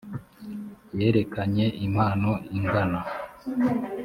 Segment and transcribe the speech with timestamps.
[0.99, 2.99] yerekeranye impano ingana